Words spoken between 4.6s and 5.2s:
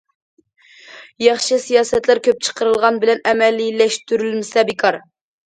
بىكار.